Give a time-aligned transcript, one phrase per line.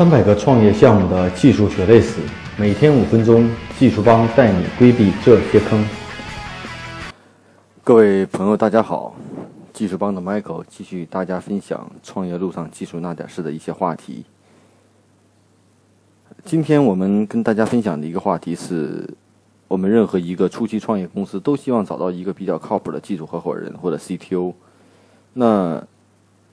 [0.00, 2.22] 三百个创业项目的技术血泪史，
[2.56, 3.46] 每天五分钟，
[3.78, 5.86] 技术帮带你规避这些坑。
[7.84, 9.14] 各位朋友，大家好，
[9.74, 14.24] 技术帮的 Michael 继续与大家分享创业路上技术那点事的一些话题。
[16.46, 19.06] 今天我们跟大家分享的一个话题是，
[19.68, 24.54] 我们任何一个初期创业公司都希望找到一个比较靠谱的技术合伙人或者 CTO。
[25.34, 25.86] 那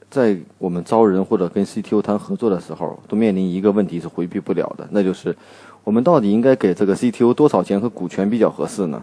[0.09, 5.35] 在我们招人或者跟 CTO 谈合作的时候，都面临一个问题是回避不了的，那就是
[5.83, 9.01] 我们到底应该给这个 CTO 多少钱和股权比较合适呢？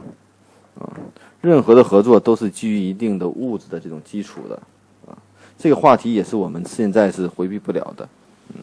[0.78, 0.88] 啊，
[1.42, 4.54] 任何的合作都是基于一定的物质的这种基础的，
[5.06, 5.12] 啊，
[5.58, 8.08] 这个话题也是我们现在是回避不了的。
[8.54, 8.60] 嗯，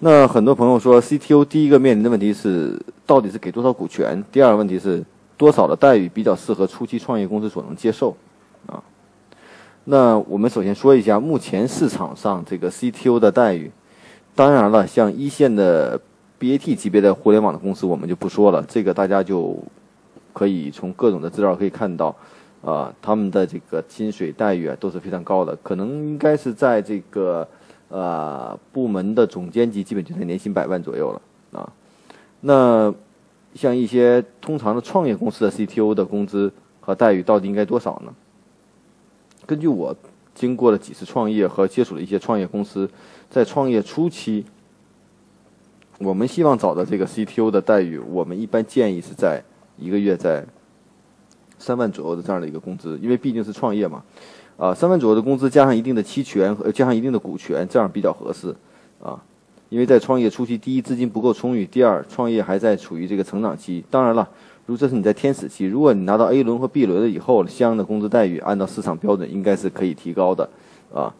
[0.00, 5.02] 那很多朋友说，CTO 第一个面临的问题是到底是给多少股权，第二个问题是
[5.38, 8.14] 多少的待遇比较适合初期创业公司所能接受。
[8.66, 8.82] 啊
[9.88, 13.70] 那我们首先说一下目前市场上这个 CTO 的待遇。
[14.34, 16.00] 当然了，像一线的
[16.40, 18.64] BAT 级别的互联网的公司，我们就不说了。
[18.66, 19.56] 这个大家就
[20.32, 22.14] 可以从各种的资料可以看到，
[22.62, 27.46] 啊，他们的这个薪水待遇啊都是非常高的，可能应该是在这个
[27.88, 31.72] 呃部门的总监级，基本就在年薪百万左右了啊。
[32.40, 32.92] 那
[33.54, 38.12] 像一些通常的创业公司的 CTO 的工资和待遇到底应该多少呢？
[39.46, 39.94] 根据我
[40.34, 42.90] 经过了几次创业和接触的一些创业公司，
[43.30, 44.44] 在创业初期，
[45.98, 49.42] 我们希望找的这个 CTO 的待遇，我们一般建议是在
[49.78, 50.44] 一个月在
[51.58, 54.02] 三万左右的这样的一个工资，因为毕竟是创业嘛，
[54.56, 58.54] 啊，三万左右的工资加上一定的期权和加上一定的股权，这样比较合适，
[59.00, 59.22] 啊，
[59.68, 64.28] 因为在创业初期，第一资金不够充裕，第二创业还在处于这个成长期，当然了。
[64.66, 70.48] 如这是你在天使期，如果你拿到 A 轮和 B 轮了以后，相应的工资待遇按照市场标准应该是可以提高的，
[70.92, 71.14] 啊。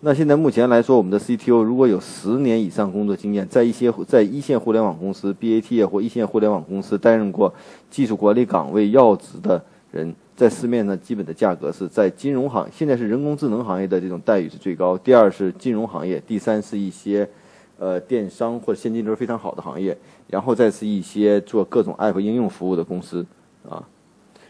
[0.00, 7.52] 那现在目前来说，我们的 CTO 如果有十年以上工作经验，在一些在一线互联网公司 BAT 或一线互联网公司担任过
[7.90, 17.26] 技术管理岗位要职的人，在市面上基本的价格是在金融行，现在是人工智能行业的这种待遇是最高，第二是金融行业，第三是一些。
[17.78, 19.96] 呃，电商或者现金流非常好的行业，
[20.26, 23.24] 然后再是一些做各种 App 应用服务的公司，
[23.68, 23.78] 啊，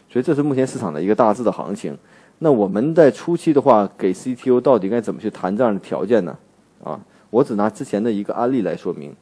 [0.09, 1.95] 所以这是目前市场的一个大致的行情。
[2.39, 6.35] 那我们在初期的话，给 CTO 到底该怎么去谈这样的条件呢？
[6.83, 9.15] 啊，我只拿之前的一个案例来说明。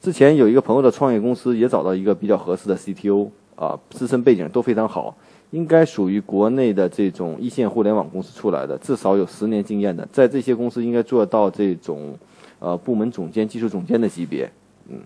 [0.00, 5.14] 之前有一个朋友的创业公司也找到一个比较合适的 CTO，啊，自身背景都非常好，
[5.50, 12.18] 应该属于国内的这种一线互联网公司出来的，至少有十年经验的，在这些公司应该做到这种。
[12.60, 14.48] 呃，部门总监、技术总监的级别，
[14.88, 15.00] 嗯，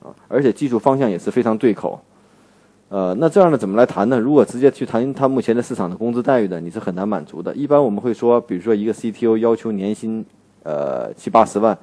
[0.00, 2.00] 啊，而且技术方向也是非常对口，
[2.88, 4.16] 呃，那这样的怎么来谈呢？
[4.16, 7.52] 如果直接去谈他目前的市场的工资待遇的，你是很难满足的。
[7.56, 10.24] 一般我们会说，比如说一个 CTO 要求年薪
[10.62, 11.76] 呃七八十万，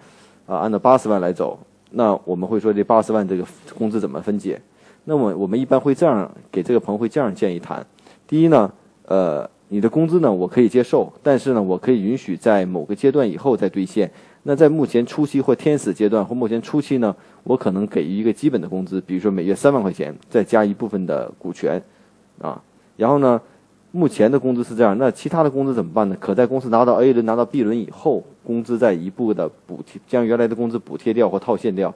[0.48, 1.60] 啊，按照八十万来走，
[1.92, 3.46] 那我们会说这八十万这个
[3.78, 4.62] 工资怎么分解？
[5.04, 7.86] 那么我们一般会这样给这个朋友会这样建议谈：
[8.26, 8.72] 第一呢，
[9.08, 14.10] 呃，你的工资呢我可以接受，但是呢我可以允许在某个阶段以后再兑现。
[14.48, 21.82] 那在目前初期或天使阶段或目前初期呢，我可能给予一个基本的工资，比如说每月三万块钱，再加一部分的股权，
[22.40, 22.62] 啊，
[22.96, 23.42] 然后呢，
[23.92, 26.16] 目前的工资是这样，那其他的工资怎么办呢？
[26.20, 31.92] 可在公司拿到 A 轮、拿到 B 轮以后，工资再一步的补贴，将原来的工资补贴掉或套现掉，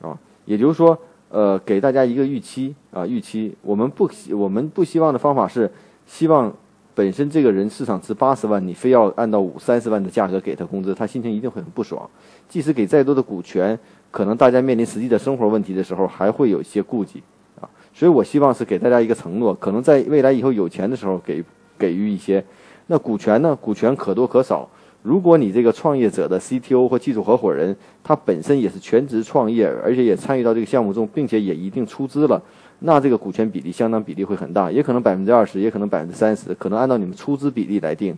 [0.00, 5.70] 啊，也就是说，呃，给大家一个预期啊，预期，我们不希我们不希望的方法是
[6.06, 6.50] 希望。
[6.94, 12.08] 本身这个人市场值八十万，你非要按照五三十万的价格给他工资，他心情一定会很不爽。
[12.48, 13.78] 即使给再多的股权，
[14.10, 17.22] 可能大家面临实际的生活问题的时候，还会有一些顾忌
[17.60, 17.68] 啊。
[17.92, 21.42] 所以我希望是给大家一个承诺，可能在未来以后有钱的时候给
[21.76, 22.44] 给予一些。
[22.86, 23.56] 那股权呢？
[23.60, 24.68] 股权可多可少。
[25.02, 32.40] 如果你这个创业者的 CTO 或技术合伙人，他本身也是全职创业，而且也参与到这个项目中，并且也一定出资了。
[32.86, 38.14] 那这个股权比例相当比例会很大，也可能百分之二十，也可能百分之三十，可能按照你们出资比例来定。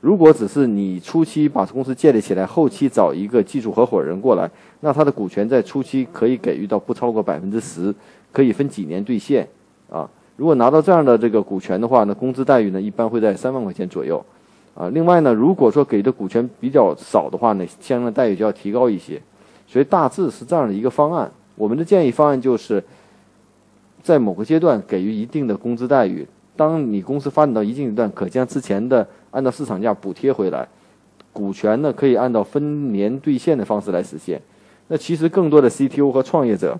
[0.00, 7.92] 如果只是你初期把公司建立起来，后期找一个技术合伙人过来，那他的股权在初期可以给予到不超过百分之十，
[8.30, 9.48] 可以分几年兑现。
[9.90, 14.24] 啊，如果拿到这样的这个股权的话，那工资待遇呢一般会在三万块钱左右。
[14.76, 19.20] 啊，另外呢，如果说给的股权比较少的话呢，相应的待遇就要提高一些。
[19.66, 21.28] 所以大致是这样的一个方案。
[21.56, 22.80] 我们的建议方案就是。
[24.06, 26.24] 在某个阶段给予一定的工资待遇，
[26.54, 30.68] 当你公司发展到一定阶段，可将之前的按照市场价补贴回来，
[31.32, 34.40] 股权呢可以按照分年兑现的方式来实现。
[34.86, 36.78] 那其实更多的 CTO 和创业者，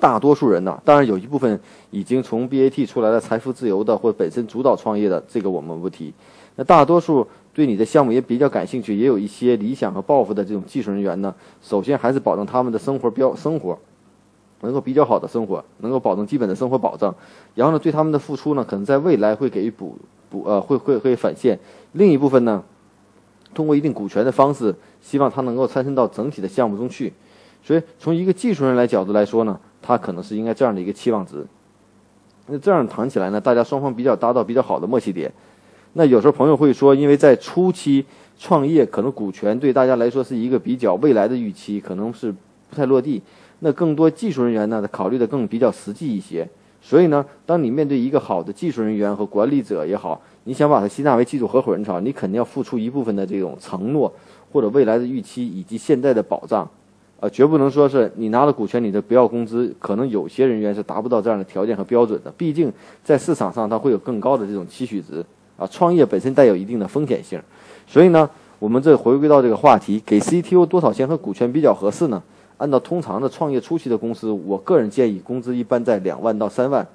[0.00, 1.60] 大多数人呢，当然有一部分
[1.92, 6.12] 已经从 BAT 出来的财富自由的或本身主导创业的，这个我们不提。
[6.56, 7.24] 那大多数
[7.54, 11.32] 对你的项目也比较感兴趣，也有一些理想和抱负的这种技术人员呢，
[11.62, 13.78] 首先还是保证他们的生活标生活
[14.66, 17.14] 能够比较好的生活，能够保证基本的生活保障。
[17.54, 19.96] 然后呢，对他们的付出呢，可能在未来会给予补
[20.28, 21.58] 补呃会会会返现。
[21.92, 22.62] 另一部分呢，
[23.54, 27.12] 通过一定股权的方式，希望他能够参参到整体的项目中去。
[27.62, 31.46] 所以从一个技术人来角度来说呢，他可能是应该这样的一个期望值。
[32.48, 35.32] 那这样谈起来呢，大家双方比较达到比较好的默契点。
[35.94, 38.04] 那有时候朋友会说，因为在初期
[38.38, 42.30] 创业，可能股权对大家来说是一个比较未来的预期，可能是
[42.68, 43.22] 不太落地。
[43.60, 46.48] 那更多技术人员呢，考虑的更比较实际一些。
[46.82, 54.12] 所以呢，当你面对一个好的技术人员和管理者也好，你想把他吸纳为技术合伙人好，你肯定要付出一部分的这种承诺，
[54.52, 56.68] 或者未来的预期以及现在的保障。
[57.18, 59.74] 啊，绝不能说是你拿了股权，你就不要工资。
[59.78, 62.30] 可能有些人员是达不到这样的条件和标准的。
[62.36, 62.70] 毕竟
[63.02, 65.24] 在市场上，它会有更高的这种期许值。
[65.56, 67.40] 啊，创业本身带有一定的风险性，
[67.86, 72.22] 所以呢，我们这回归到这个话题，给 CTO 多少钱和股权比较合适呢？
[72.58, 76.86] 按照通常的创业初期的公司，我个人建议工资一般在两万到三万，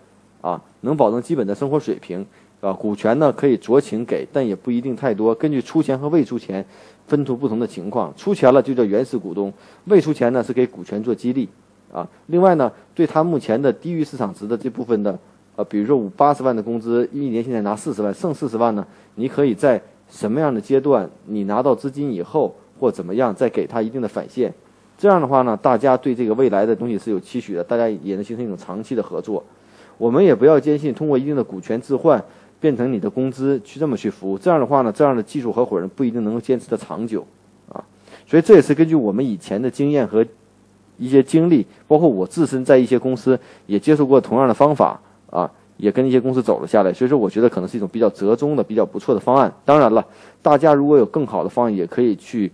[0.42, 2.26] 啊，能保证基本的生活水平。
[2.62, 5.34] 啊，股权呢可以酌情给，但也不一定太多。
[5.34, 6.66] 根据出钱和未出钱。
[7.08, 9.52] 分出不同的情况，出钱了就叫原始股东，
[9.86, 11.50] 未出钱呢是给股权做激励，
[11.92, 15.20] 啊，另外呢，对他目前的低于市场值的这部分的，
[15.58, 24.54] 呃，比如说五八十万的工资，一年现在拿四十万，剩四十万呢，你可以在什么样的阶段，你拿到资金以后或怎么样，再给他一定的返现，
[25.02, 29.44] 这样的话呢，大家对这个未来的东西是有期许的，大家也能形成一种长期的合作。
[29.98, 32.24] 我们也不要坚信通过一定的股权置换。
[32.60, 37.26] 变成你的工资去这么去服务，这样的话呢，这样的技术合伙人不一定能够坚持的长久，
[37.68, 37.84] 啊，
[38.28, 40.24] 所以这也是根据我们以前的经验和
[41.00, 45.02] 一些经历，包括我自身在一些公司也接受过同样的方法，
[45.32, 49.52] 啊，也跟一些公司走了下来，所以说我觉得可能是一种比较折中的、比较不错的方案。
[49.66, 50.06] 当然了，
[50.44, 52.52] 大家如果有更好的方案，也可以去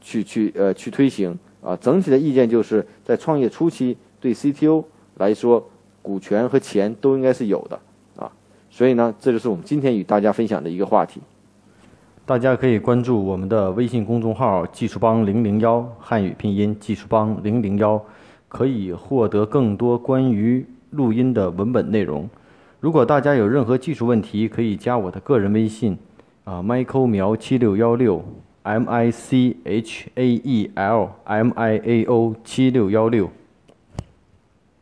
[0.00, 1.76] 去去呃去推行啊。
[1.76, 4.84] 整体的意见就是在创业初期，对 CTO
[5.16, 5.68] 来说，
[6.02, 7.78] 股权和钱都应该是有的
[8.16, 8.30] 啊。
[8.70, 11.20] 所以呢，这就是我们今天与大家分享的一个话题。
[12.26, 18.00] 大家可以关注我们的微信公众号“技术帮零零幺”汉语拼音“技术帮零零幺”，
[18.46, 22.28] 可以获得更多关于录音的文本内容。
[22.78, 25.98] 如果大家有任何技术问题，可以加我的个人微信
[26.44, 28.24] 啊，Michael 苗七六幺六
[28.63, 33.29] ，M I C H A E L M I A O 七六幺六。